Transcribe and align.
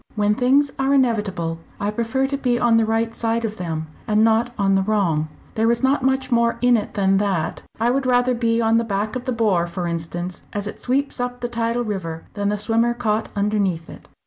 When 0.15 0.33
things 0.33 0.71
are 0.79 0.95
inevitable, 0.95 1.59
I 1.79 1.91
prefer 1.91 2.25
to 2.25 2.35
be 2.35 2.57
on 2.57 2.77
the 2.77 2.87
right 2.87 3.13
side 3.13 3.45
of 3.45 3.57
them, 3.57 3.85
and 4.07 4.23
not 4.23 4.51
on 4.57 4.73
the 4.73 4.81
wrong. 4.81 5.27
There 5.53 5.69
is 5.69 5.83
not 5.83 6.01
much 6.01 6.31
more 6.31 6.57
in 6.59 6.75
it 6.75 6.95
than 6.95 7.17
that. 7.17 7.61
I 7.79 7.91
would 7.91 8.07
rather 8.07 8.33
be 8.33 8.59
on 8.59 8.77
the 8.77 8.83
back 8.83 9.15
of 9.15 9.25
the 9.25 9.31
'bore' 9.31 9.67
for 9.67 9.85
instance, 9.85 10.41
as 10.53 10.65
it 10.65 10.81
sweeps 10.81 11.19
up 11.19 11.39
the 11.41 11.47
tidal 11.49 11.83
river, 11.83 12.23
than 12.33 12.49
the 12.49 12.57
swimmer 12.57 12.95
caught 12.95 13.29
underneath 13.35 13.91
it." 13.91 14.07